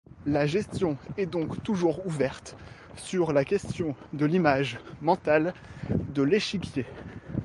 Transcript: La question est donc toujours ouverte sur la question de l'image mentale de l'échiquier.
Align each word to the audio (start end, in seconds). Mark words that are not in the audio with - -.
La 0.25 0.47
question 0.47 0.97
est 1.19 1.27
donc 1.27 1.61
toujours 1.61 2.07
ouverte 2.07 2.55
sur 2.97 3.31
la 3.33 3.45
question 3.45 3.95
de 4.13 4.25
l'image 4.25 4.79
mentale 5.03 5.53
de 5.91 6.23
l'échiquier. 6.23 6.87